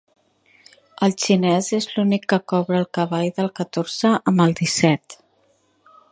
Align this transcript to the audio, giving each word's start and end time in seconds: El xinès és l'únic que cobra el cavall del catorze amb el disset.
El 1.07 1.11
xinès 1.23 1.67
és 1.79 1.87
l'únic 1.91 2.25
que 2.33 2.39
cobra 2.53 2.79
el 2.83 2.87
cavall 2.99 3.29
del 3.41 3.51
catorze 3.59 4.13
amb 4.31 4.45
el 4.47 4.57
disset. 4.61 5.17